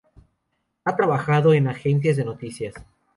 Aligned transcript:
Ha 0.83 0.95
trabajado 0.95 1.53
en 1.53 1.67
agencias 1.67 2.17
de 2.17 2.25
noticias. 2.25 2.73